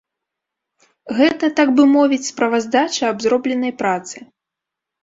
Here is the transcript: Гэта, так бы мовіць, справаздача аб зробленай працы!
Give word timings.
Гэта, 1.19 1.45
так 1.61 1.75
бы 1.81 1.87
мовіць, 1.93 2.21
справаздача 2.31 3.03
аб 3.13 3.17
зробленай 3.29 3.73
працы! 3.85 4.17